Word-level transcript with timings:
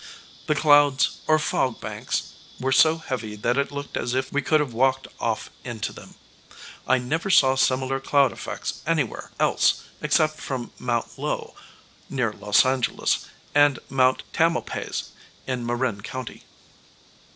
The 0.47 0.55
clouds, 0.55 1.19
or 1.27 1.37
fog 1.37 1.79
banks, 1.79 2.33
were 2.59 2.71
so 2.71 2.97
heavy 2.97 3.35
that 3.35 3.59
it 3.59 3.71
looked 3.71 3.95
as 3.95 4.15
if 4.15 4.33
we 4.33 4.41
could 4.41 4.59
have 4.59 4.73
walked 4.73 5.07
off 5.19 5.51
into 5.63 5.93
them. 5.93 6.15
I 6.87 6.97
never 6.97 7.29
saw 7.29 7.53
similar 7.53 7.99
cloud 7.99 8.31
effects 8.31 8.81
anywhere 8.87 9.29
else 9.39 9.83
except 10.01 10.39
from 10.39 10.71
Mt. 10.79 11.19
Lowe, 11.19 11.53
near 12.09 12.33
Los 12.33 12.65
Angeles, 12.65 13.27
and 13.53 13.77
Mt. 13.91 14.23
Tamalpais, 14.33 15.09
in 15.45 15.63
Marin 15.67 16.01
County. 16.01 16.45